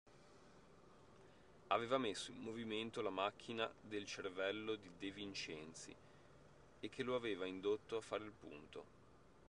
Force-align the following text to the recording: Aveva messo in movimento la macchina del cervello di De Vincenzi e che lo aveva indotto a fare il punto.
Aveva 1.67 1.99
messo 1.99 2.31
in 2.31 2.39
movimento 2.41 3.03
la 3.03 3.11
macchina 3.11 3.71
del 3.79 4.05
cervello 4.07 4.73
di 4.73 4.89
De 4.97 5.11
Vincenzi 5.11 5.93
e 6.79 6.89
che 6.89 7.03
lo 7.03 7.13
aveva 7.13 7.45
indotto 7.45 7.97
a 7.97 8.01
fare 8.01 8.23
il 8.23 8.31
punto. 8.31 8.83